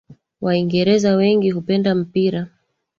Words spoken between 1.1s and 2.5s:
wengi hupenda mpira